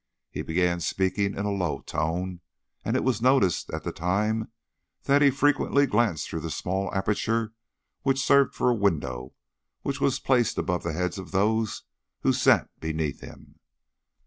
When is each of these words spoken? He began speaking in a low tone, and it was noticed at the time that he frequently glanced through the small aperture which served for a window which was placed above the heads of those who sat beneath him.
He 0.31 0.41
began 0.41 0.79
speaking 0.79 1.35
in 1.37 1.45
a 1.45 1.51
low 1.51 1.81
tone, 1.81 2.41
and 2.83 2.95
it 2.95 3.03
was 3.03 3.21
noticed 3.21 3.69
at 3.69 3.83
the 3.83 3.91
time 3.91 4.51
that 5.03 5.21
he 5.21 5.29
frequently 5.29 5.85
glanced 5.85 6.27
through 6.27 6.39
the 6.39 6.49
small 6.49 6.91
aperture 6.91 7.53
which 8.01 8.17
served 8.19 8.55
for 8.55 8.71
a 8.71 8.73
window 8.73 9.35
which 9.83 10.01
was 10.01 10.19
placed 10.19 10.57
above 10.57 10.81
the 10.81 10.93
heads 10.93 11.19
of 11.19 11.29
those 11.29 11.83
who 12.21 12.33
sat 12.33 12.67
beneath 12.79 13.19
him. 13.19 13.59